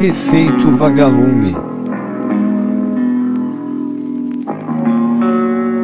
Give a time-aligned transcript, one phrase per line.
[0.00, 1.54] Efeito vagalume.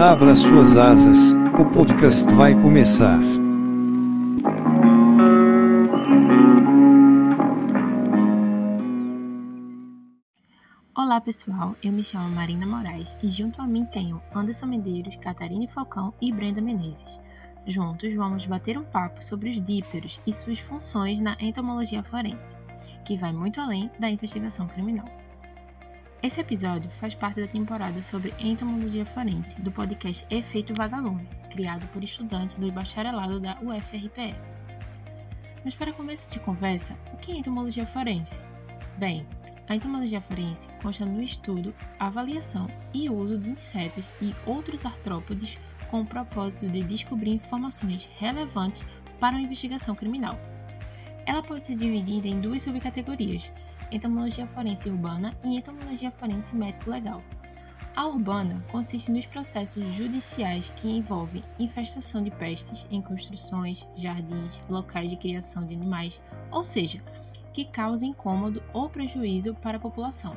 [0.00, 3.18] Abra suas asas, o podcast vai começar.
[10.94, 15.66] Olá pessoal, eu me chamo Marina Moraes e junto a mim tenho Anderson Medeiros, Catarina
[15.68, 17.20] Falcão e Brenda Menezes.
[17.66, 22.56] Juntos vamos bater um papo sobre os dípteros e suas funções na entomologia forense,
[23.04, 25.08] que vai muito além da investigação criminal.
[26.22, 32.02] Esse episódio faz parte da temporada sobre entomologia forense do podcast Efeito Vagalume, criado por
[32.02, 34.34] estudantes do bacharelado da UFRPE.
[35.64, 38.40] Mas para começo de conversa, o que é entomologia forense?
[38.98, 39.26] Bem,
[39.68, 45.58] a entomologia forense consta no estudo, avaliação e uso de insetos e outros artrópodes
[45.90, 48.84] com o propósito de descobrir informações relevantes
[49.20, 50.38] para uma investigação criminal.
[51.26, 53.52] Ela pode ser dividida em duas subcategorias:
[53.90, 57.22] entomologia forense urbana e entomologia forense médico-legal.
[57.96, 65.10] A urbana consiste nos processos judiciais que envolvem infestação de pestes em construções, jardins, locais
[65.10, 66.20] de criação de animais,
[66.52, 67.02] ou seja,
[67.52, 70.36] que cause incômodo ou prejuízo para a população.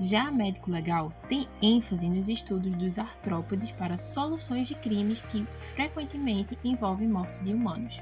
[0.00, 5.44] Já a médico legal tem ênfase nos estudos dos artrópodes para soluções de crimes que
[5.74, 8.00] frequentemente envolvem mortes de humanos.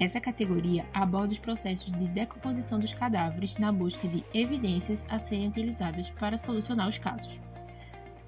[0.00, 5.48] Essa categoria aborda os processos de decomposição dos cadáveres na busca de evidências a serem
[5.48, 7.40] utilizadas para solucionar os casos.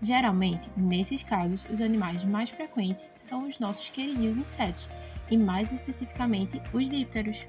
[0.03, 4.89] Geralmente, nesses casos, os animais mais frequentes são os nossos queridos insetos,
[5.31, 7.47] e mais especificamente os dípteros.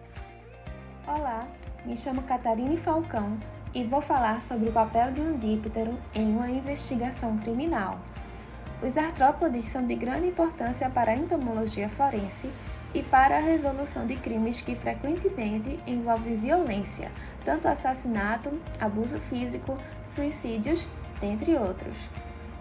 [1.07, 1.47] Olá,
[1.83, 3.39] me chamo Catarine Falcão
[3.73, 7.99] e vou falar sobre o papel de um díptero em uma investigação criminal.
[8.83, 12.51] Os artrópodes são de grande importância para a entomologia forense
[12.93, 17.11] e para a resolução de crimes que frequentemente envolvem violência,
[17.45, 20.87] tanto assassinato, abuso físico, suicídios,
[21.19, 22.09] dentre outros.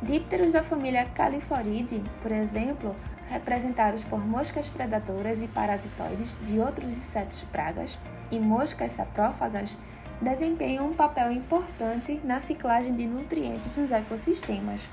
[0.03, 2.95] Dípteros da família Califoridae, por exemplo,
[3.29, 7.99] representados por moscas predadoras e parasitoides de outros insetos pragas
[8.31, 9.79] e moscas saprófagas,
[10.21, 14.87] desempenham um papel importante na ciclagem de nutrientes nos ecossistemas.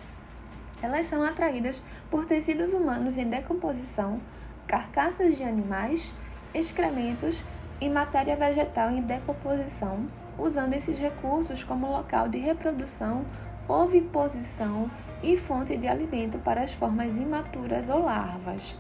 [0.82, 4.20] Elas são atraídas por tecidos humanos em decomposição,
[4.68, 6.14] carcaças de animais,
[6.54, 7.44] excrementos
[7.80, 10.02] e matéria vegetal em decomposição,
[10.38, 13.26] usando esses recursos como local de reprodução
[13.68, 14.90] oviposição
[15.22, 18.76] e fonte de alimento para as formas imaturas ou larvas.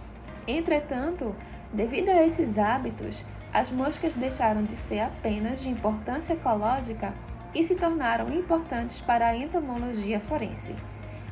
[0.47, 1.35] Entretanto,
[1.73, 7.13] devido a esses hábitos, as moscas deixaram de ser apenas de importância ecológica
[7.53, 10.75] e se tornaram importantes para a entomologia forense.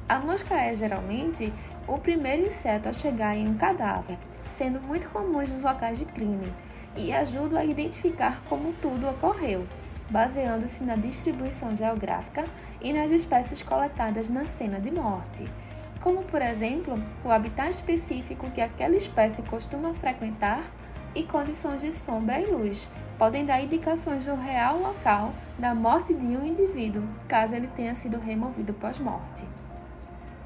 [0.08, 1.52] A mosca é geralmente
[1.88, 4.18] o primeiro inseto a chegar em um cadáver,
[4.56, 6.52] sendo muito comum nos locais de crime,
[6.96, 9.68] e ajuda a identificar como tudo ocorreu
[10.10, 12.46] baseando-se na distribuição geográfica
[12.80, 15.46] e nas espécies coletadas na cena de morte,
[16.00, 20.64] como, por exemplo, o habitat específico que aquela espécie costuma frequentar
[21.16, 22.90] e condições de sombra e luz.
[23.18, 28.20] Podem dar indicações do real local da morte de um indivíduo, caso ele tenha sido
[28.20, 29.46] removido pós-morte.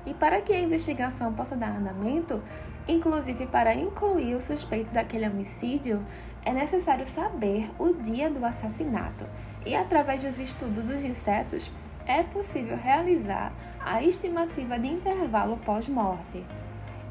[0.09, 2.41] E para que a investigação possa dar andamento,
[2.87, 5.99] inclusive para incluir o suspeito daquele homicídio,
[6.43, 9.27] é necessário saber o dia do assassinato
[9.63, 11.71] e, através dos estudos dos insetos,
[12.07, 16.43] é possível realizar a estimativa de intervalo pós-morte.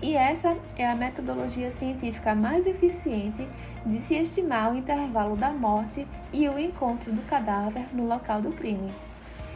[0.02, 3.48] E essa é a metodologia científica mais eficiente
[3.86, 8.50] de se estimar o intervalo da morte e o encontro do cadáver no local do
[8.50, 8.92] crime.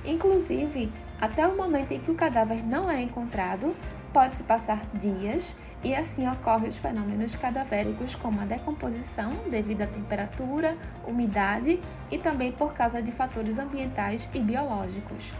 [0.04, 0.92] Inclusive,
[1.22, 3.76] até o momento em que o cadáver não é encontrado,
[4.12, 10.76] pode-se passar dias e assim ocorrem os fenômenos cadavéricos como a decomposição devido à temperatura,
[11.06, 15.32] umidade e também por causa de fatores ambientais e biológicos.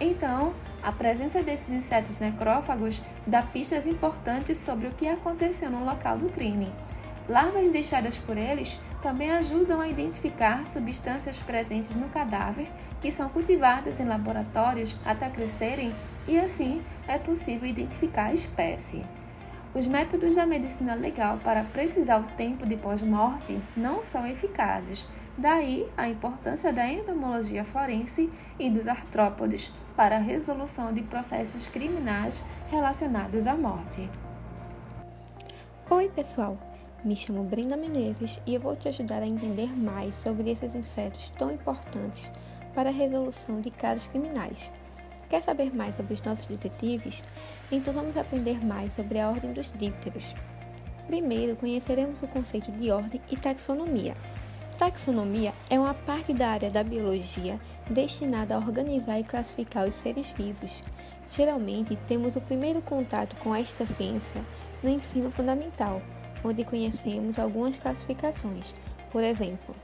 [0.00, 0.52] Então,
[0.82, 6.28] a presença desses insetos necrófagos dá pistas importantes sobre o que aconteceu no local do
[6.28, 6.72] crime.
[7.28, 12.68] Larvas deixadas por eles também ajudam a identificar substâncias presentes no cadáver
[13.00, 15.94] que são cultivadas em laboratórios até crescerem
[16.26, 19.04] e assim é possível identificar a espécie.
[19.72, 25.06] Os métodos da medicina legal para precisar o tempo de pós-morte não são eficazes.
[25.38, 28.28] Daí a importância da entomologia forense
[28.58, 34.10] e dos artrópodes para a resolução de processos criminais relacionados à morte.
[35.88, 36.69] Oi, pessoal!
[37.02, 41.32] Me chamo Brenda Menezes e eu vou te ajudar a entender mais sobre esses insetos
[41.38, 42.30] tão importantes
[42.74, 44.70] para a resolução de casos criminais.
[45.30, 47.24] Quer saber mais sobre os nossos detetives?
[47.72, 50.34] Então vamos aprender mais sobre a ordem dos dípteros.
[51.06, 54.14] Primeiro, conheceremos o conceito de ordem e taxonomia.
[54.76, 57.58] taxonomia é uma parte da área da biologia
[57.88, 60.82] destinada a organizar e classificar os seres vivos.
[61.30, 64.44] Geralmente, temos o primeiro contato com esta ciência
[64.82, 66.02] no ensino fundamental,
[66.44, 68.74] onde conhecemos algumas classificações,
[69.10, 69.74] por exemplo,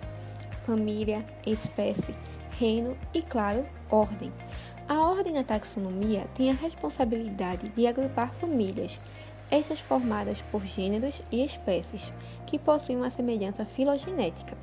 [0.64, 2.14] família, espécie,
[2.58, 4.32] reino e, claro, ordem.
[4.88, 9.00] A ordem na taxonomia tem a responsabilidade de agrupar famílias,
[9.50, 12.12] estas formadas por gêneros e espécies,
[12.46, 14.56] que possuem uma semelhança filogenética.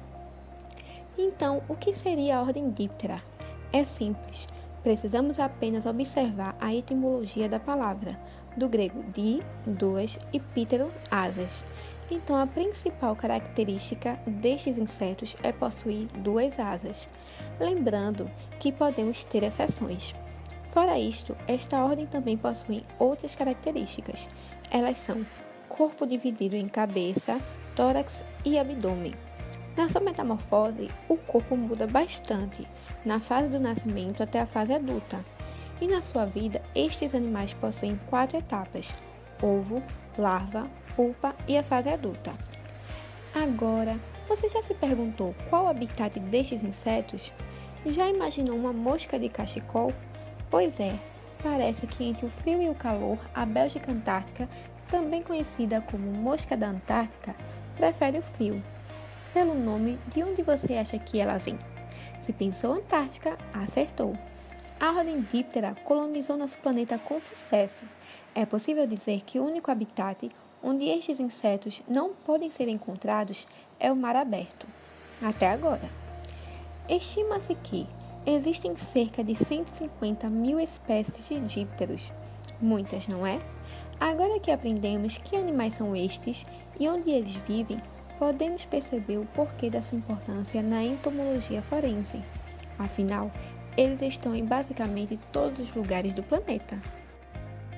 [1.17, 3.21] Então, o que seria a ordem Diptera?
[3.71, 4.47] É simples.
[4.81, 8.19] Precisamos apenas observar a etimologia da palavra,
[8.57, 11.63] do grego di, duas, e pítero, asas.
[12.11, 17.07] Então, a principal característica destes insetos é possuir duas asas,
[17.59, 18.29] lembrando
[18.59, 20.13] que podemos ter exceções.
[20.69, 24.27] Fora isto, esta ordem também possui outras características.
[24.71, 25.25] Elas são
[25.69, 27.39] corpo dividido em cabeça,
[27.75, 29.13] tórax e abdômen.
[29.75, 32.67] Na sua metamorfose, o corpo muda bastante
[33.03, 35.23] na fase do nascimento até a fase adulta.
[35.81, 38.93] E na sua vida, estes animais possuem quatro etapas:
[39.41, 39.83] ovo,
[40.17, 42.33] larva, pupa e a fase adulta.
[43.33, 47.33] Agora, você já se perguntou qual o habitat destes insetos?
[47.85, 49.91] Já imaginou uma mosca de cachecol?
[50.49, 50.97] Pois é,
[51.41, 54.47] parece que entre o frio e o calor, a Bélgica Antártica,
[54.87, 57.35] também conhecida como mosca da Antártica,
[57.75, 58.63] prefere o frio
[59.33, 61.57] pelo nome de onde você acha que ela vem.
[62.19, 64.15] Se pensou Antártica, acertou.
[64.83, 67.85] A ordem Diptera colonizou nosso planeta com sucesso.
[68.35, 70.27] É possível dizer que o único habitat
[70.61, 73.47] onde estes insetos não podem ser encontrados
[73.79, 74.67] é o mar aberto.
[75.21, 75.89] Até agora.
[76.89, 77.87] Estima-se que
[78.25, 82.11] existem cerca de 150 mil espécies de dípteros.
[82.59, 83.39] Muitas, não é?
[84.01, 86.45] Agora que aprendemos que animais são estes
[86.77, 87.81] e onde eles vivem,
[88.19, 92.21] podemos perceber o porquê da sua importância na entomologia forense.
[92.77, 93.31] Afinal,
[93.75, 96.79] eles estão em basicamente todos os lugares do planeta.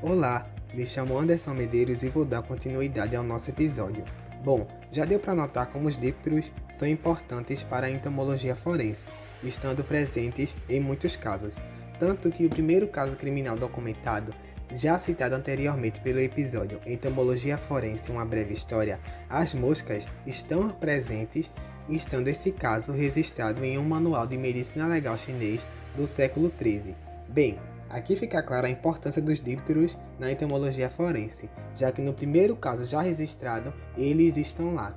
[0.01, 4.03] Olá, me chamo Anderson Medeiros e vou dar continuidade ao nosso episódio.
[4.43, 9.07] Bom, já deu para notar como os dípteros são importantes para a entomologia forense,
[9.43, 11.55] estando presentes em muitos casos.
[11.97, 14.33] Tanto que o primeiro caso criminal documentado
[14.73, 18.99] já citado anteriormente pelo episódio Entomologia Forense Uma Breve História,
[19.29, 21.53] as moscas estão presentes,
[21.87, 25.65] estando esse caso registrado em um manual de medicina legal chinês
[25.95, 26.95] do século XIII.
[27.29, 27.59] Bem,
[27.89, 32.85] aqui fica clara a importância dos dípteros na entomologia forense, já que no primeiro caso
[32.85, 34.95] já registrado, eles estão lá.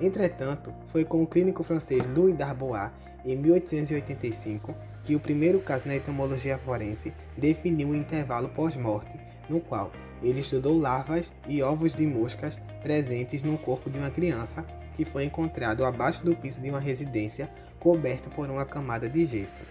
[0.00, 2.90] Entretanto, foi com o clínico francês Louis Darbois,
[3.24, 4.74] em 1885,
[5.04, 9.18] que o primeiro caso na entomologia forense definiu um intervalo pós-morte,
[9.48, 9.92] no qual
[10.22, 14.64] ele estudou larvas e ovos de moscas presentes no corpo de uma criança
[14.94, 17.50] que foi encontrado abaixo do piso de uma residência
[17.80, 19.62] coberto por uma camada de gesso.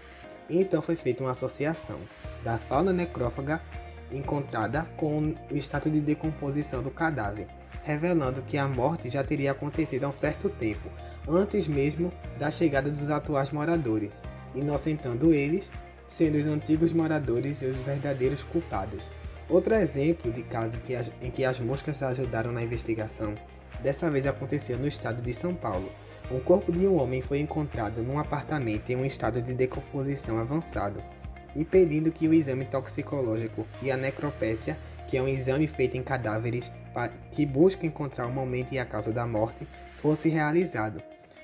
[0.60, 1.98] Então foi feita uma associação
[2.44, 3.60] da fauna necrófaga
[4.10, 7.48] encontrada com o estado de decomposição do cadáver,
[7.82, 10.90] revelando que a morte já teria acontecido há um certo tempo,
[11.26, 14.12] antes mesmo da chegada dos atuais moradores
[14.54, 15.70] inocentando eles,
[16.08, 19.02] sendo os antigos moradores os verdadeiros culpados.
[19.48, 23.34] Outro exemplo de caso que as, em que as moscas ajudaram na investigação,
[23.82, 25.90] dessa vez aconteceu no estado de São Paulo.
[26.32, 31.04] Um corpo de um homem foi encontrado num apartamento em um estado de decomposição avançado,
[31.54, 36.72] impedindo que o exame toxicológico e a necropécia, que é um exame feito em cadáveres
[37.32, 41.02] que busca encontrar o momento e a causa da morte, fosse realizado.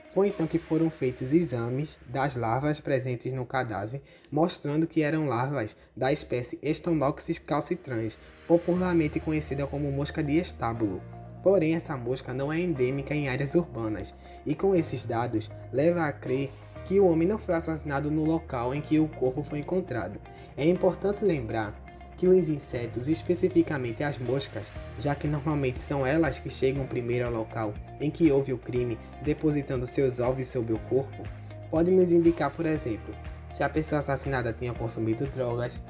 [0.09, 4.00] Foi então que foram feitos exames das larvas presentes no cadáver,
[4.33, 11.02] mostrando que eram larvas da espécie Estomoxys calcitrans, popularmente conhecida como mosca de estábulo.
[11.42, 14.14] Porém, essa mosca não é endêmica em áreas urbanas,
[14.45, 16.50] e com esses dados, leva a crer
[16.85, 20.18] que o homem não foi assassinado no local em que o corpo foi encontrado.
[20.57, 21.75] É importante lembrar
[22.16, 27.33] que os insetos, especificamente as moscas, já que normalmente são elas que chegam primeiro ao
[27.33, 31.23] local em que houve o crime, depositando seus ovos sobre o corpo,
[31.71, 33.14] podem nos indicar, por exemplo,
[33.50, 35.80] se a pessoa assassinada tinha consumido drogas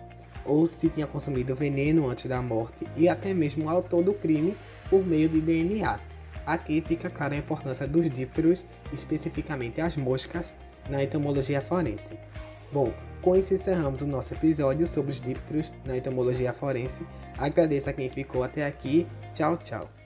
[0.49, 4.57] ou se tinha consumido veneno antes da morte e até mesmo o autor do crime
[4.90, 6.00] por meio de DNA.
[6.47, 10.52] Aqui fica clara a importância dos dípteros, especificamente as moscas,
[10.88, 12.19] na entomologia forense.
[12.73, 17.07] Bom, com isso encerramos o nosso episódio sobre os dípteros na entomologia forense.
[17.37, 19.07] Agradeço a quem ficou até aqui.
[19.35, 19.98] Tchau, tchau.